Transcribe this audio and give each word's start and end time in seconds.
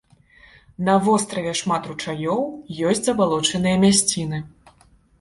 На 0.87 0.95
востраве 1.07 1.53
шмат 1.61 1.83
ручаёў, 1.91 2.41
ёсць 2.91 3.05
забалочаныя 3.11 3.75
мясціны. 3.89 4.47